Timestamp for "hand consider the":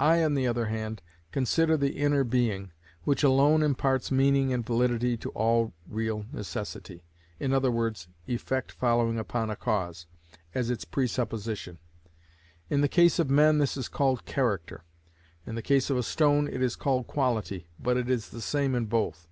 0.66-1.92